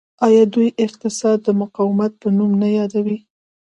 آیا 0.25 0.43
دوی 0.53 0.69
اقتصاد 0.85 1.37
د 1.43 1.47
مقاومت 1.61 2.11
په 2.21 2.27
نوم 2.37 2.51
نه 2.61 2.69
یادوي؟ 2.77 3.17